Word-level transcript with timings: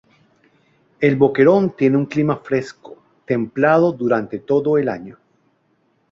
El 0.99 1.15
Boquerón 1.15 1.75
tiene 1.77 1.95
un 1.95 2.07
clima 2.07 2.37
fresco 2.37 2.97
templado 3.23 3.91
durante 3.91 4.39
todo 4.39 4.79
el 4.79 4.89
año. 4.89 5.19